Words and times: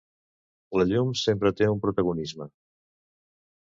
La 0.79 0.85
llum 0.93 1.13
sempre 1.25 1.53
té 1.61 1.71
un 1.77 1.85
protagonisme. 1.87 2.53